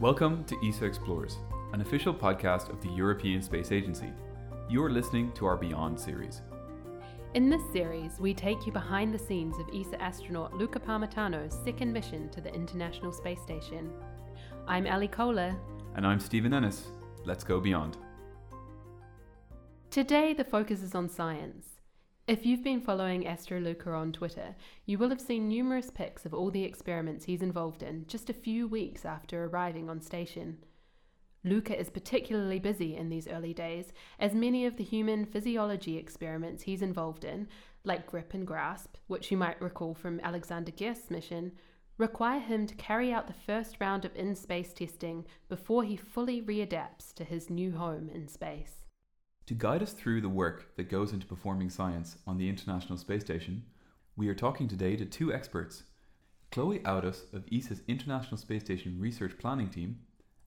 [0.00, 1.36] Welcome to ESA Explores,
[1.72, 4.12] an official podcast of the European Space Agency.
[4.68, 6.42] You are listening to our Beyond series.
[7.34, 11.92] In this series, we take you behind the scenes of ESA astronaut Luca Parmitano's second
[11.92, 13.88] mission to the International Space Station.
[14.66, 15.54] I'm Ali Kohler.
[15.94, 16.88] And I'm Stephen Ennis.
[17.24, 17.96] Let's go beyond.
[19.90, 21.73] Today, the focus is on science.
[22.26, 24.56] If you've been following Astro Luca on Twitter,
[24.86, 28.32] you will have seen numerous pics of all the experiments he's involved in just a
[28.32, 30.56] few weeks after arriving on station.
[31.44, 36.62] Luca is particularly busy in these early days, as many of the human physiology experiments
[36.62, 37.46] he's involved in,
[37.84, 41.52] like grip and grasp, which you might recall from Alexander Gerst's mission,
[41.98, 46.40] require him to carry out the first round of in space testing before he fully
[46.40, 48.83] readapts to his new home in space.
[49.48, 53.20] To guide us through the work that goes into performing science on the International Space
[53.20, 53.64] Station,
[54.16, 55.82] we are talking today to two experts
[56.50, 59.98] Chloe Audas of ESA's International Space Station Research Planning Team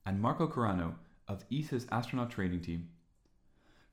[0.04, 0.94] and Marco Carano
[1.28, 2.88] of ESA's Astronaut Training Team.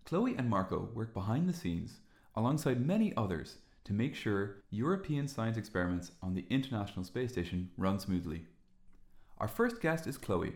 [0.06, 2.00] Chloe and Marco work behind the scenes
[2.36, 8.00] alongside many others to make sure European science experiments on the International Space Station run
[8.00, 8.46] smoothly.
[9.38, 10.56] Our first guest is Chloe.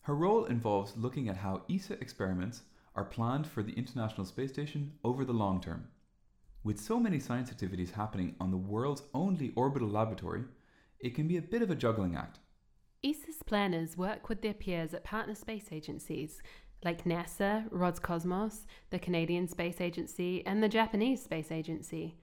[0.00, 2.62] Her role involves looking at how ESA experiments
[2.96, 5.88] are planned for the International Space Station over the long term.
[6.64, 10.44] With so many science activities happening on the world's only orbital laboratory,
[10.98, 12.40] it can be a bit of a juggling act.
[13.04, 16.42] ESA's planners work with their peers at partner space agencies
[16.84, 22.16] like NASA, Roscosmos, the Canadian Space Agency, and the Japanese Space Agency.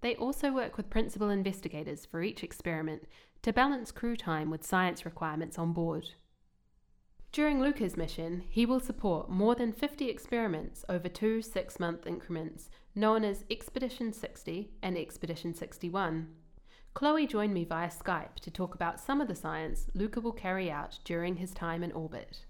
[0.00, 3.04] They also work with principal investigators for each experiment
[3.42, 6.10] to balance crew time with science requirements on board.
[7.36, 12.70] During Luca's mission, he will support more than 50 experiments over two six month increments,
[12.94, 16.28] known as Expedition 60 and Expedition 61.
[16.94, 20.70] Chloe joined me via Skype to talk about some of the science Luca will carry
[20.70, 22.46] out during his time in orbit.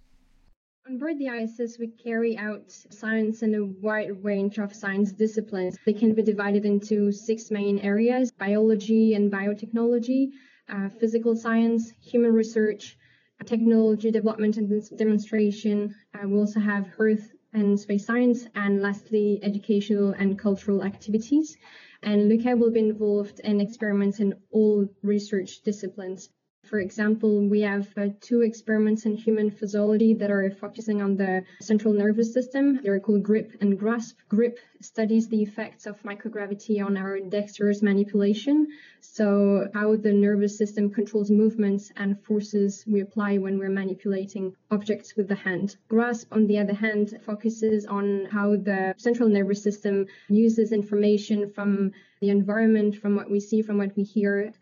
[0.86, 5.76] On board the ISS, we carry out science in a wide range of science disciplines.
[5.84, 10.28] They can be divided into six main areas biology and biotechnology,
[10.68, 12.96] uh, physical science, human research,
[13.44, 15.94] technology development and demonstration.
[16.14, 21.56] Uh, we also have Earth and space science, and lastly, educational and cultural activities.
[22.02, 26.28] And Luca will be involved in experiments in all research disciplines.
[26.66, 31.44] For example, we have uh, two experiments in human physiology that are focusing on the
[31.60, 32.80] central nervous system.
[32.82, 34.16] They're called GRIP and GRASP.
[34.28, 38.66] GRIP studies the effects of microgravity on our dexterous manipulation,
[39.00, 45.14] so how the nervous system controls movements and forces we apply when we're manipulating objects
[45.16, 45.76] with the hand.
[45.88, 51.92] GRASP, on the other hand, focuses on how the central nervous system uses information from
[52.20, 54.52] the environment, from what we see, from what we hear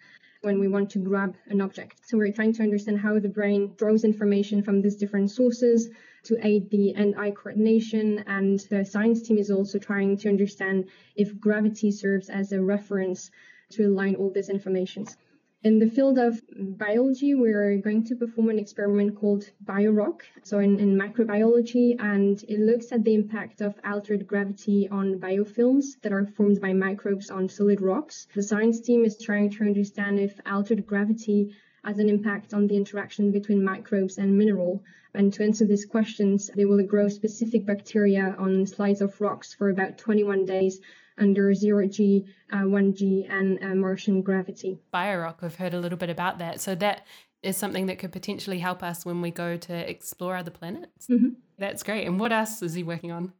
[0.44, 2.00] when we want to grab an object.
[2.06, 5.88] So we're trying to understand how the brain draws information from these different sources
[6.24, 8.24] to aid the hand-eye coordination.
[8.26, 13.30] And the science team is also trying to understand if gravity serves as a reference
[13.70, 15.16] to align all these informations.
[15.64, 20.78] In the field of biology, we're going to perform an experiment called BioRock, so in,
[20.78, 26.26] in, microbiology, and it looks at the impact of altered gravity on biofilms that are
[26.26, 28.28] formed by microbes on solid rocks.
[28.34, 32.76] The science team is trying to understand if altered gravity has an impact on the
[32.76, 34.82] interaction between microbes and mineral.
[35.14, 39.70] And to answer these questions, they will grow specific bacteria on slides of rocks for
[39.70, 40.82] about 21 days
[41.18, 44.78] under 0G, uh, 1G, and uh, Martian gravity.
[44.92, 46.60] BioRock, we've heard a little bit about that.
[46.60, 47.06] So that
[47.42, 51.06] is something that could potentially help us when we go to explore other planets.
[51.06, 51.30] Mm-hmm.
[51.58, 52.06] That's great.
[52.06, 53.32] And what else is he working on?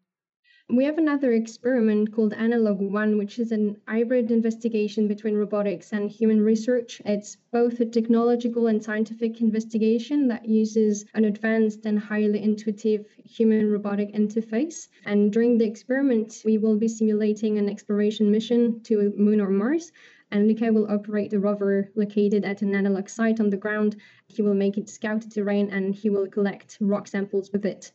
[0.71, 6.11] We have another experiment called Analog One, which is an hybrid investigation between robotics and
[6.11, 7.03] human research.
[7.05, 13.71] It's both a technological and scientific investigation that uses an advanced and highly intuitive human
[13.71, 14.89] robotic interface.
[15.05, 19.93] And during the experiment, we will be simulating an exploration mission to Moon or Mars.
[20.31, 23.97] And Luca will operate a rover located at an analog site on the ground.
[24.29, 27.93] He will make it scout the terrain and he will collect rock samples with it.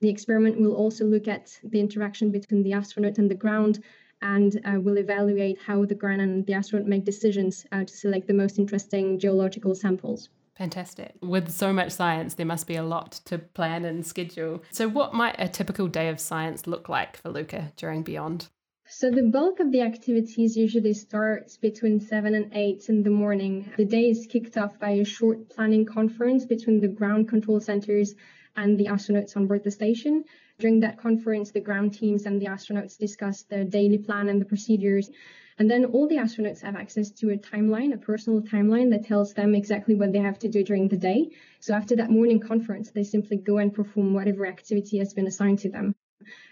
[0.00, 3.84] The experiment will also look at the interaction between the astronaut and the ground
[4.22, 8.26] and uh, will evaluate how the ground and the astronaut make decisions uh, to select
[8.26, 10.30] the most interesting geological samples.
[10.56, 11.14] Fantastic.
[11.22, 14.62] With so much science, there must be a lot to plan and schedule.
[14.70, 18.48] So, what might a typical day of science look like for Luca during Beyond?
[18.86, 23.72] So, the bulk of the activities usually starts between 7 and 8 in the morning.
[23.78, 28.14] The day is kicked off by a short planning conference between the ground control centers
[28.56, 30.24] and the astronauts on board the station.
[30.58, 34.44] During that conference, the ground teams and the astronauts discussed the daily plan and the
[34.44, 35.10] procedures.
[35.58, 39.34] And then all the astronauts have access to a timeline, a personal timeline that tells
[39.34, 41.30] them exactly what they have to do during the day.
[41.60, 45.58] So after that morning conference, they simply go and perform whatever activity has been assigned
[45.60, 45.94] to them.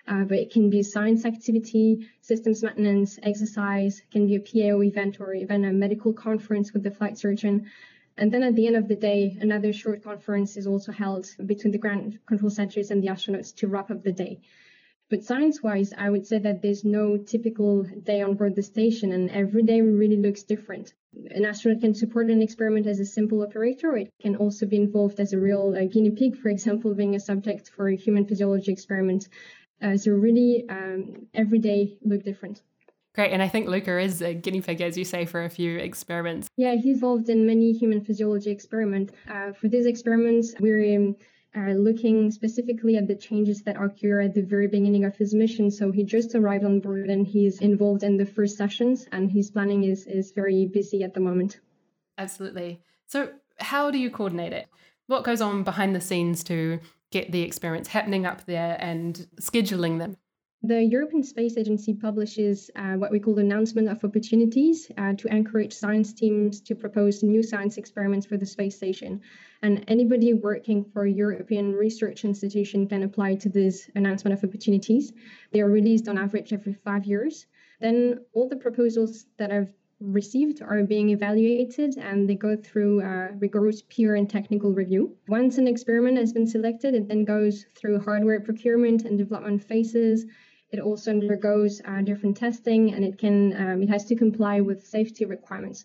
[0.07, 4.83] Uh, but it can be a science activity, systems maintenance, exercise, can be a PAO
[4.83, 7.71] event or even a medical conference with the flight surgeon.
[8.19, 11.73] And then at the end of the day, another short conference is also held between
[11.73, 14.41] the ground control centers and the astronauts to wrap up the day.
[15.09, 19.31] But science-wise, I would say that there's no typical day on board the station, and
[19.31, 20.93] every day really looks different.
[21.31, 24.77] An astronaut can support an experiment as a simple operator, or it can also be
[24.77, 28.27] involved as a real uh, guinea pig, for example, being a subject for a human
[28.27, 29.29] physiology experiment.
[29.81, 32.61] Uh, so really, um, every day look different.
[33.19, 35.77] Great, and I think Luca is a guinea pig, as you say, for a few
[35.77, 36.49] experiments.
[36.57, 39.13] Yeah, he's involved in many human physiology experiments.
[39.29, 41.17] Uh, for these experiments, we're um,
[41.57, 45.69] uh, looking specifically at the changes that occur at the very beginning of his mission.
[45.69, 49.51] So he just arrived on board and he's involved in the first sessions, and his
[49.51, 51.59] planning is is very busy at the moment.
[52.19, 52.81] Absolutely.
[53.09, 54.69] So how do you coordinate it?
[55.09, 56.79] What goes on behind the scenes to
[57.11, 60.19] get the experiments happening up there and scheduling them?
[60.65, 65.73] The European Space Agency publishes uh, what we call announcement of opportunities uh, to encourage
[65.73, 69.21] science teams to propose new science experiments for the space station.
[69.63, 75.13] And anybody working for a European research institution can apply to this announcement of opportunities.
[75.53, 77.47] They are released on average every five years.
[77.81, 83.33] Then all the proposals that I've received are being evaluated and they go through a
[83.39, 85.17] rigorous peer and technical review.
[85.29, 90.27] Once an experiment has been selected, it then goes through hardware procurement and development phases
[90.71, 94.87] it also undergoes uh, different testing and it can um, it has to comply with
[94.87, 95.85] safety requirements.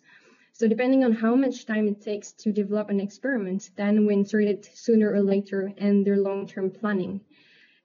[0.51, 4.43] So depending on how much time it takes to develop an experiment, then we insert
[4.43, 7.21] it sooner or later in their long-term planning.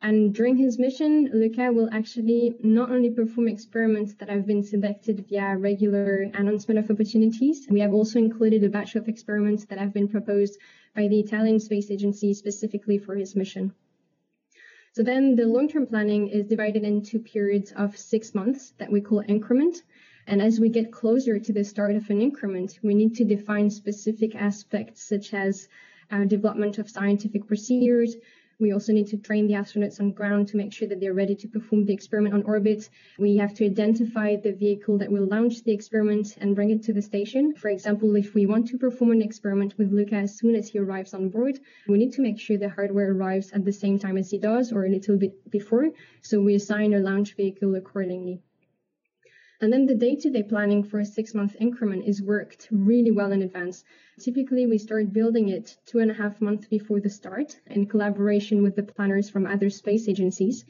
[0.02, 5.26] And during his mission, Luca will actually not only perform experiments that have been selected
[5.28, 9.92] via regular announcement of opportunities, we have also included a batch of experiments that have
[9.92, 10.58] been proposed
[10.94, 13.72] by the Italian Space Agency specifically for his mission.
[14.98, 19.22] So then the long-term planning is divided into periods of six months that we call
[19.28, 19.84] increment.
[20.26, 23.70] And as we get closer to the start of an increment, we need to define
[23.70, 25.68] specific aspects such as
[26.10, 28.16] uh, development of scientific procedures,
[28.60, 31.36] we also need to train the astronauts on ground to make sure that they're ready
[31.36, 32.90] to perform the experiment on orbit.
[33.18, 36.92] We have to identify the vehicle that will launch the experiment and bring it to
[36.92, 37.54] the station.
[37.54, 40.78] For example, if we want to perform an experiment with Luca as soon as he
[40.78, 44.16] arrives on board, we need to make sure the hardware arrives at the same time
[44.16, 45.90] as he does or a little bit before.
[46.22, 48.42] So we assign a launch vehicle accordingly.
[49.60, 53.82] And then the day-to-day planning for a six-month increment is worked really well in advance.
[54.20, 58.62] Typically, we start building it two and a half months before the start in collaboration
[58.62, 60.64] with the planners from other space agencies.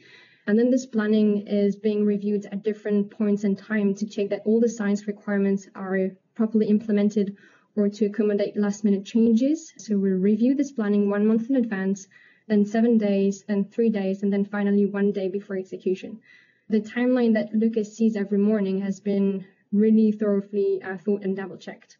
[0.47, 4.41] And then this planning is being reviewed at different points in time to check that
[4.45, 7.37] all the science requirements are properly implemented
[7.75, 9.71] or to accommodate last minute changes.
[9.77, 12.07] So we review this planning one month in advance,
[12.47, 16.21] then seven days, then three days, and then finally one day before execution
[16.69, 21.57] the timeline that Lucas sees every morning has been really thoroughly uh, thought and double
[21.57, 21.97] checked.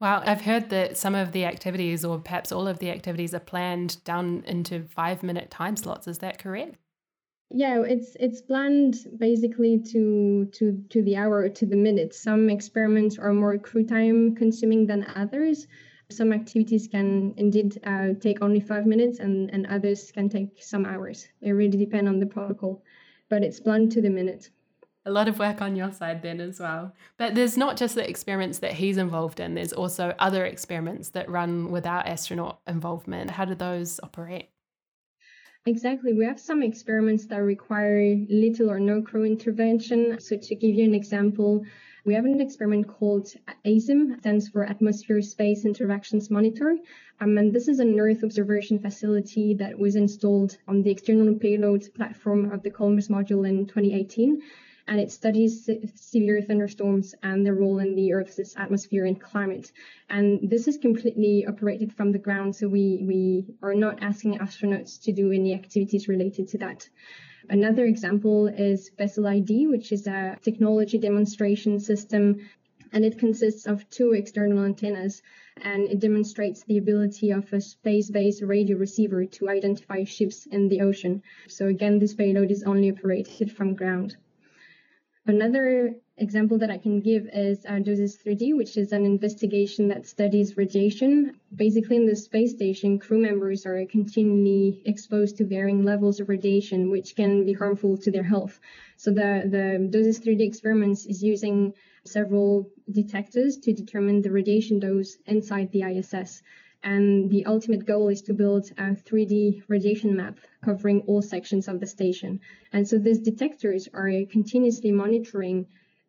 [0.00, 3.40] Wow, I've heard that some of the activities, or perhaps all of the activities, are
[3.40, 6.06] planned down into five minute time slots.
[6.06, 6.76] Is that correct?
[7.50, 12.14] Yeah, it's it's planned basically to to to the hour to the minute.
[12.14, 15.66] Some experiments are more crew time consuming than others.
[16.10, 20.84] Some activities can indeed uh, take only five minutes, and and others can take some
[20.84, 21.26] hours.
[21.40, 22.82] It really depends on the protocol
[23.28, 24.50] but it's planned to the minute.
[25.04, 26.92] A lot of work on your side then as well.
[27.16, 31.30] But there's not just the experiments that he's involved in, there's also other experiments that
[31.30, 33.30] run without astronaut involvement.
[33.30, 34.50] How do those operate?
[35.66, 36.12] Exactly.
[36.12, 40.18] We have some experiments that require little or no crew intervention.
[40.20, 41.64] So, to give you an example,
[42.06, 43.26] we have an experiment called
[43.64, 46.76] ASIM, stands for Atmosphere Space Interactions Monitor.
[47.20, 51.92] Um, and this is an Earth observation facility that was installed on the external payload
[51.96, 54.40] platform of the Columbus module in 2018
[54.88, 59.72] and it studies severe thunderstorms and their role in the Earth's atmosphere and climate.
[60.08, 65.02] And this is completely operated from the ground, so we, we are not asking astronauts
[65.02, 66.88] to do any activities related to that.
[67.48, 72.48] Another example is Vessel ID, which is a technology demonstration system,
[72.92, 75.22] and it consists of two external antennas,
[75.62, 80.80] and it demonstrates the ability of a space-based radio receiver to identify ships in the
[80.80, 81.22] ocean.
[81.46, 84.16] So again, this payload is only operated from ground.
[85.24, 90.06] Another example that I can give is uh, DOSIS 3D, which is an investigation that
[90.06, 91.38] studies radiation.
[91.54, 96.90] Basically, in the space station, crew members are continually exposed to varying levels of radiation,
[96.90, 98.58] which can be harmful to their health.
[98.96, 105.18] So the, the DOSIS 3D experiments is using several detectors to determine the radiation dose
[105.26, 106.42] inside the ISS.
[106.82, 111.80] And the ultimate goal is to build a 3D radiation map covering all sections of
[111.80, 112.40] the station.
[112.72, 115.66] And so these detectors are continuously monitoring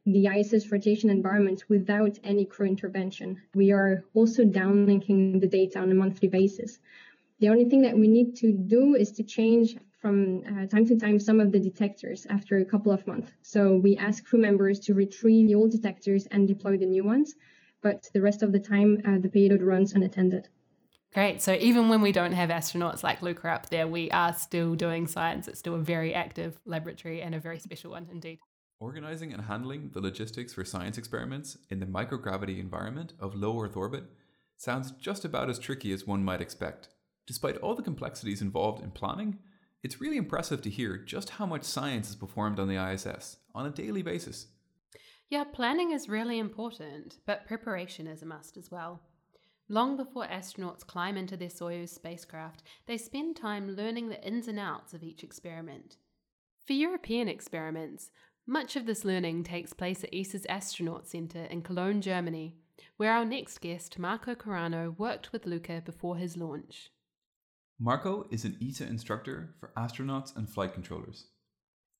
[0.07, 3.41] the ISS radiation environment without any crew intervention.
[3.53, 6.79] We are also downlinking the data on a monthly basis.
[7.39, 10.97] The only thing that we need to do is to change from uh, time to
[10.97, 13.33] time some of the detectors after a couple of months.
[13.41, 17.35] So we ask crew members to retrieve the old detectors and deploy the new ones,
[17.81, 20.47] but the rest of the time uh, the payload runs unattended.
[21.13, 21.41] Great.
[21.41, 25.07] So even when we don't have astronauts like Luca up there, we are still doing
[25.07, 25.49] science.
[25.49, 28.39] It's still a very active laboratory and a very special one indeed.
[28.79, 33.75] Organizing and handling the logistics for science experiments in the microgravity environment of low Earth
[33.75, 34.03] orbit
[34.55, 36.89] sounds just about as tricky as one might expect.
[37.25, 39.39] Despite all the complexities involved in planning,
[39.81, 43.65] it's really impressive to hear just how much science is performed on the ISS on
[43.65, 44.47] a daily basis.
[45.27, 49.01] Yeah, planning is really important, but preparation is a must as well.
[49.69, 54.59] Long before astronauts climb into their Soyuz spacecraft, they spend time learning the ins and
[54.59, 55.97] outs of each experiment.
[56.65, 58.11] For European experiments,
[58.47, 62.55] much of this learning takes place at ESA's Astronaut Center in Cologne, Germany,
[62.95, 66.89] where our next guest, Marco Carano, worked with Luca before his launch.
[67.77, 71.27] Marco is an ESA instructor for astronauts and flight controllers.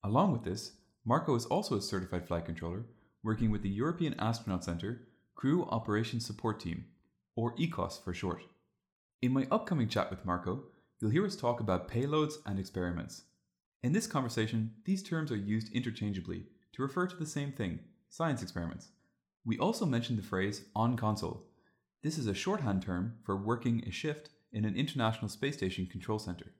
[0.02, 0.72] Along with this,
[1.04, 2.86] Marco is also a certified flight controller
[3.22, 5.02] working with the European Astronaut Center
[5.34, 6.86] Crew Operations Support Team
[7.36, 8.42] or ECOS for short.
[9.20, 10.64] In my upcoming chat with Marco,
[11.00, 13.24] you'll hear us talk about payloads and experiments.
[13.80, 18.42] In this conversation, these terms are used interchangeably to refer to the same thing science
[18.42, 18.88] experiments.
[19.44, 21.44] We also mentioned the phrase on console.
[22.02, 26.18] This is a shorthand term for working a shift in an International Space Station control
[26.18, 26.54] center.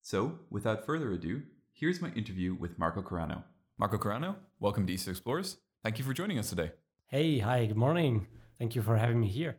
[0.00, 1.42] So, without further ado,
[1.74, 3.42] here's my interview with Marco Carano.
[3.76, 5.58] Marco Carano, welcome to ESA Explorers.
[5.82, 6.70] Thank you for joining us today.
[7.08, 8.28] Hey, hi, good morning.
[8.58, 9.58] Thank you for having me here.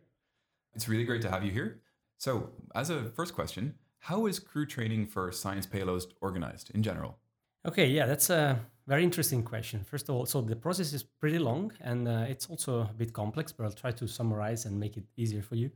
[0.74, 1.80] It's really great to have you here.
[2.18, 7.18] So, as a first question, how is crew training for science payloads organized in general?
[7.64, 9.84] Okay, yeah, that's a very interesting question.
[9.84, 13.12] First of all, so the process is pretty long and uh, it's also a bit
[13.12, 15.70] complex, but I'll try to summarize and make it easier for you.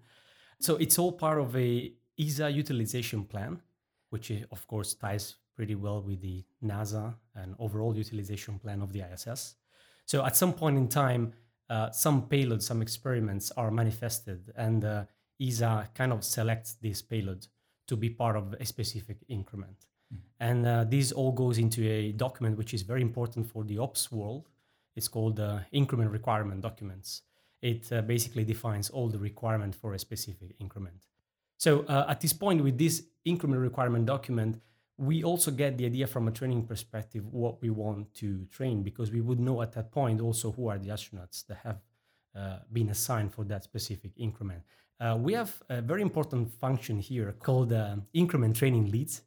[0.59, 3.63] So, it's all part of a ESA utilization plan,
[4.11, 8.93] which uh, of course ties pretty well with the NASA and overall utilization plan of
[8.93, 9.55] the ISS.
[10.05, 11.33] So, at some point in time,
[11.71, 15.05] uh, some payloads, some experiments are manifested, and uh,
[15.41, 17.47] ESA kind of selects this payload
[17.87, 19.87] to be part of a specific increment.
[20.13, 20.19] Mm.
[20.41, 24.11] And uh, this all goes into a document which is very important for the ops
[24.11, 24.49] world.
[24.95, 27.23] It's called the increment requirement documents.
[27.63, 31.07] It uh, basically defines all the requirement for a specific increment.
[31.59, 34.61] So uh, at this point, with this increment requirement document,
[34.99, 39.11] we also get the idea from a training perspective what we want to train because
[39.11, 41.79] we would know at that point also who are the astronauts that have uh,
[42.73, 44.63] been assigned for that specific increment.
[44.99, 49.23] Uh, we have a very important function here called uh, increment training leads.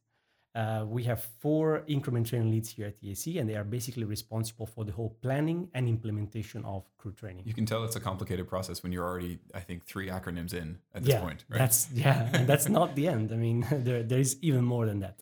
[0.55, 4.65] Uh, we have four increment training leads here at EAC, and they are basically responsible
[4.65, 7.43] for the whole planning and implementation of crew training.
[7.45, 10.79] You can tell it's a complicated process when you're already, I think, three acronyms in
[10.95, 11.45] at this yeah, point.
[11.49, 11.59] Right?
[11.59, 13.31] That's yeah, and that's not the end.
[13.31, 15.21] I mean, there there is even more than that.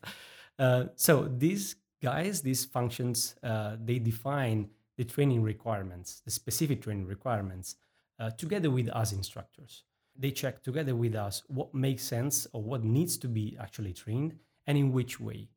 [0.58, 7.06] Uh, so these guys, these functions, uh, they define the training requirements, the specific training
[7.06, 7.76] requirements,
[8.20, 9.84] uh, together with us instructors.
[10.16, 14.34] They check together with us what makes sense or what needs to be actually trained
[14.66, 15.50] and in which way.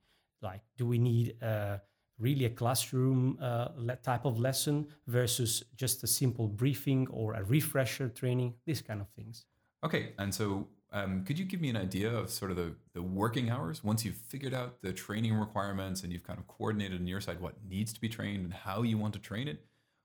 [0.42, 1.78] Like, do we need uh,
[2.20, 3.68] really a classroom uh,
[4.02, 9.08] type of lesson versus just a simple briefing or a refresher training, these kind of
[9.16, 9.46] things.
[9.82, 13.02] Okay, and so um, could you give me an idea of sort of the, the
[13.02, 17.06] working hours once you've figured out the training requirements and you've kind of coordinated on
[17.06, 19.64] your side what needs to be trained and how you want to train it?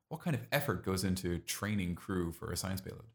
[0.09, 3.05] What kind of effort goes into training crew for a science payload?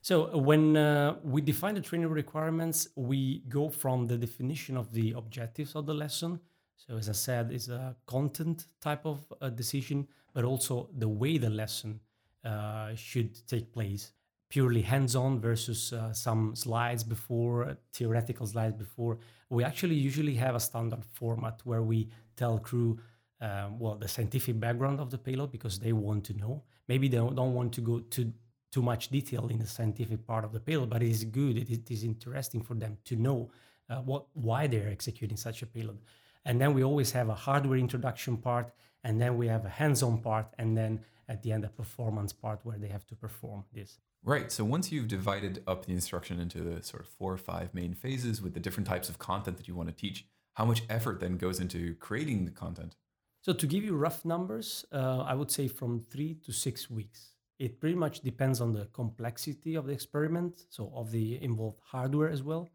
[0.00, 4.92] So uh, when uh, we define the training requirements, we go from the definition of
[4.92, 6.40] the objectives of the lesson.
[6.76, 11.38] So as I said, it's a content type of uh, decision, but also the way
[11.38, 12.00] the lesson
[12.44, 14.12] uh, should take place
[14.54, 19.18] purely hands-on versus uh, some slides before theoretical slides before.
[19.50, 23.00] We actually usually have a standard format where we tell crew
[23.40, 26.62] um, well the scientific background of the payload because they want to know.
[26.86, 28.32] Maybe they don't, want to go to
[28.70, 31.56] too much detail in the scientific part of the payload but it is good.
[31.62, 33.50] It, it is interesting for them to know
[33.90, 35.98] uh, what why they're executing such a payload.
[36.44, 40.18] And then we always have a hardware introduction part and then we have a hands-on
[40.18, 43.98] part and then at the end a performance part where they have to perform this.
[44.26, 44.50] Right.
[44.50, 47.92] So once you've divided up the instruction into the sort of four or five main
[47.92, 51.20] phases with the different types of content that you want to teach, how much effort
[51.20, 52.96] then goes into creating the content?
[53.42, 57.32] So to give you rough numbers, uh, I would say from three to six weeks.
[57.58, 62.30] It pretty much depends on the complexity of the experiment, so of the involved hardware
[62.30, 62.70] as well.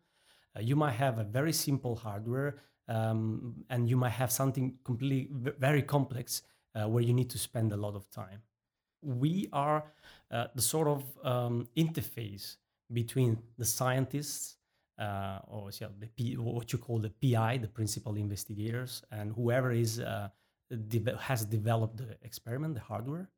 [0.56, 5.30] Uh, you might have a very simple hardware, um, and you might have something completely
[5.60, 6.44] very complex
[6.76, 8.42] uh, where you need to spend a lot of time.
[9.02, 9.84] We are
[10.32, 12.58] uh, the sort of um, interface
[12.92, 14.58] between the scientists
[15.00, 20.00] uh, or the P, what you call the PI, the principal investigators, and whoever is
[20.00, 20.30] uh,
[20.88, 23.30] de- has developed the experiment, the hardware.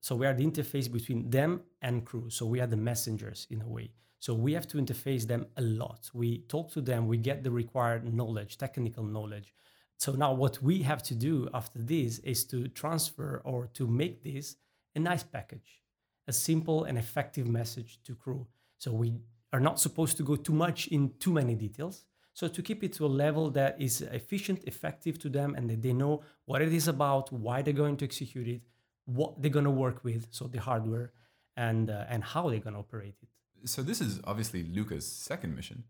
[0.00, 2.28] So we are the interface between them and crew.
[2.28, 3.92] So we are the messengers in a way.
[4.18, 6.10] So we have to interface them a lot.
[6.12, 9.54] We talk to them, we get the required knowledge, technical knowledge.
[9.98, 14.22] So now what we have to do after this is to transfer or to make
[14.22, 14.56] this
[14.94, 15.82] a nice package,
[16.26, 18.46] a simple and effective message to crew.
[18.78, 19.20] So we
[19.52, 22.04] are not supposed to go too much in too many details.
[22.32, 25.82] So to keep it to a level that is efficient, effective to them, and that
[25.82, 28.62] they know what it is about, why they're going to execute it,
[29.04, 31.12] what they're going to work with, so the hardware,
[31.56, 33.28] and uh, and how they're going to operate it.
[33.68, 35.84] So this is obviously Luca's second mission.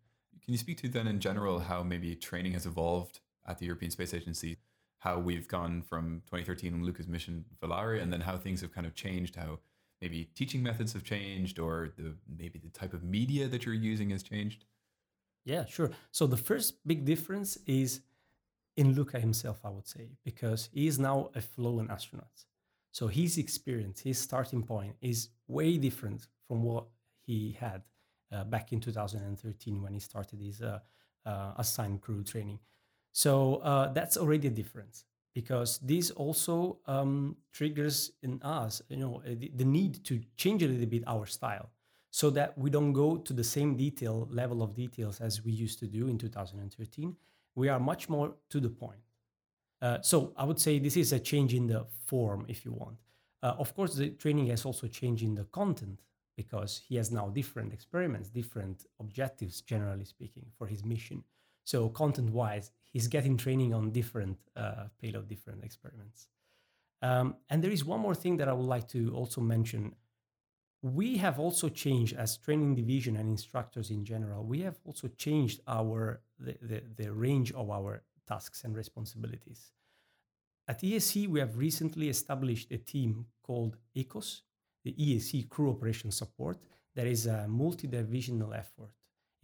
[0.45, 3.91] Can you speak to then in general how maybe training has evolved at the European
[3.91, 4.59] Space Agency?
[5.05, 8.87] How we've gone from 2013 on Luca's mission Volare, and then how things have kind
[8.87, 9.59] of changed, how
[10.01, 14.09] maybe teaching methods have changed, or the maybe the type of media that you're using
[14.11, 14.65] has changed.
[15.45, 15.91] Yeah, sure.
[16.11, 18.01] So the first big difference is
[18.79, 22.47] in Luca himself, I would say, because he is now a flown astronaut.
[22.91, 26.87] So his experience, his starting point is way different from what
[27.27, 27.83] he had
[28.33, 30.79] uh, back in 2013 when he started his uh,
[31.27, 32.59] uh, assigned crew training.
[33.15, 35.05] So uh, that's already a difference
[35.35, 40.67] because this also um, triggers in us, you know, the, the need to change a
[40.67, 41.71] little bit our style
[42.11, 45.79] so that we don't go to the same detail level of details as we used
[45.79, 47.15] to do in 2013.
[47.55, 48.99] We are much more to the point.
[49.81, 52.97] Uh, so I would say this is a change in the form, if you want.
[53.45, 56.01] Uh, of course, the training has also changed in the content
[56.37, 61.23] because he has now different experiments, different objectives, generally speaking, for his mission.
[61.65, 66.29] So content-wise, he's getting training on different uh, payload, different experiments.
[67.03, 69.95] Um, and there is one more thing that I would like to also mention.
[70.83, 75.61] We have also changed as training division and instructors in general we have also changed
[75.67, 79.73] our the, the, the, range of our tasks and responsibilities.
[80.69, 84.43] At EAC we have recently established a team called ECOS
[84.85, 86.59] the EAC crew operation support
[86.95, 88.93] that is a multi-divisional effort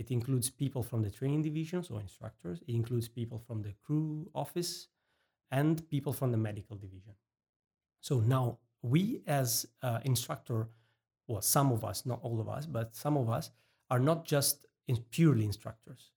[0.01, 4.29] it includes people from the training division so instructors it includes people from the crew
[4.35, 4.89] office
[5.51, 7.15] and people from the medical division
[8.01, 10.69] so now we as uh, instructor
[11.31, 13.51] well, some of us, not all of us, but some of us
[13.89, 16.11] are not just in purely instructors.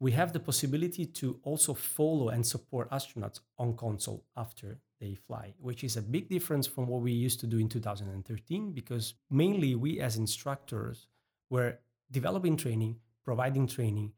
[0.00, 5.54] We have the possibility to also follow and support astronauts on console after they fly,
[5.58, 9.74] which is a big difference from what we used to do in 2013, because mainly
[9.74, 11.06] we as instructors
[11.48, 11.78] were
[12.10, 14.12] developing training, providing training,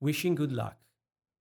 [0.00, 0.76] wishing good luck,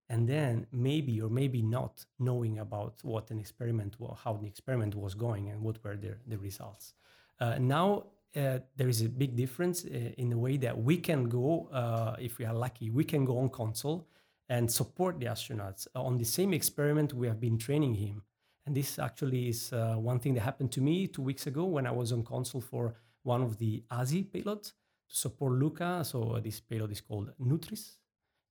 [0.09, 5.13] and then maybe or maybe not knowing about what an experiment how the experiment was
[5.13, 6.93] going, and what were the, the results.
[7.39, 11.29] Uh, now uh, there is a big difference uh, in the way that we can
[11.29, 14.07] go, uh, if we are lucky, we can go on console
[14.49, 18.23] and support the astronauts on the same experiment we have been training him.
[18.65, 21.87] And this actually is uh, one thing that happened to me two weeks ago when
[21.87, 24.73] I was on console for one of the ASI payloads
[25.09, 26.03] to support Luca.
[26.03, 27.97] So this payload is called Nutriss.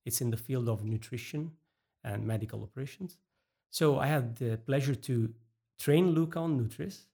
[0.05, 1.51] It's in the field of nutrition
[2.03, 3.17] and medical operations.
[3.69, 5.33] So I had the pleasure to
[5.79, 7.05] train Luca on Nutriss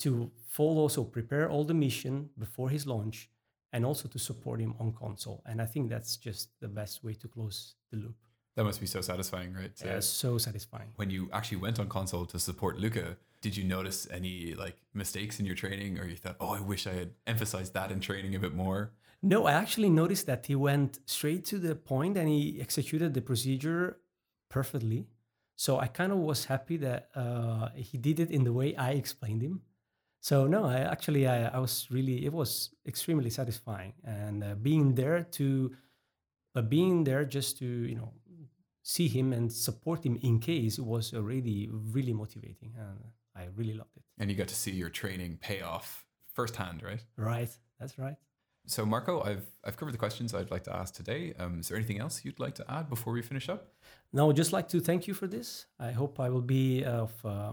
[0.00, 3.30] to follow, so prepare all the mission before his launch,
[3.72, 5.42] and also to support him on console.
[5.46, 8.16] And I think that's just the best way to close the loop.
[8.56, 9.70] That must be so satisfying, right?
[9.74, 10.88] So yeah, so satisfying.
[10.96, 15.38] When you actually went on console to support Luca, did you notice any like mistakes
[15.38, 18.34] in your training, or you thought, "Oh, I wish I had emphasized that in training
[18.34, 18.92] a bit more"?
[19.22, 23.22] No, I actually noticed that he went straight to the point and he executed the
[23.22, 23.98] procedure
[24.48, 25.06] perfectly.
[25.56, 28.90] So I kind of was happy that uh, he did it in the way I
[28.92, 29.62] explained him.
[30.20, 34.94] So no, I actually I, I was really it was extremely satisfying and uh, being
[34.94, 35.74] there to,
[36.52, 38.12] but being there just to you know
[38.86, 43.00] see him and support him in case was already really motivating and
[43.34, 44.04] I really loved it.
[44.16, 47.02] And you got to see your training pay off firsthand, right?
[47.16, 48.14] Right, that's right.
[48.66, 51.34] So Marco, I've I've covered the questions I'd like to ask today.
[51.36, 53.72] Um, is there anything else you'd like to add before we finish up?
[54.12, 55.66] No, just like to thank you for this.
[55.80, 57.52] I hope I will be of uh,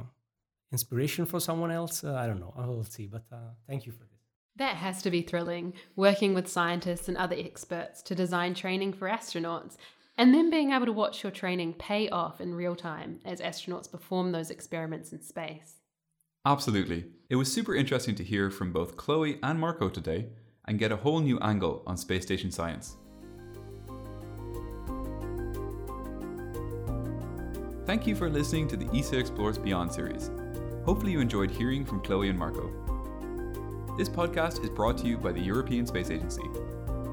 [0.72, 2.54] inspiration for someone else, uh, I don't know.
[2.56, 3.08] I will see.
[3.08, 4.22] But uh, thank you for this.
[4.58, 9.08] That has to be thrilling, working with scientists and other experts to design training for
[9.10, 9.78] astronauts,
[10.18, 13.92] and then being able to watch your training pay off in real time as astronauts
[13.92, 15.78] perform those experiments in space.
[16.46, 17.06] Absolutely.
[17.30, 20.28] It was super interesting to hear from both Chloe and Marco today
[20.66, 22.98] and get a whole new angle on space station science.
[27.86, 30.32] Thank you for listening to the ESA Explores Beyond series.
[30.86, 32.72] Hopefully, you enjoyed hearing from Chloe and Marco.
[33.98, 36.44] This podcast is brought to you by the European Space Agency.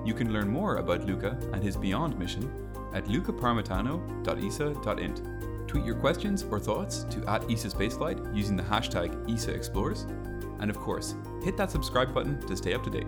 [0.04, 5.68] You can learn more about Luca and his Beyond mission at lucaparmitano.esa.int.
[5.68, 10.06] Tweet your questions or thoughts to at ESA Spaceflight using the hashtag ESA Explores.
[10.58, 13.06] And of course, hit that subscribe button to stay up to date.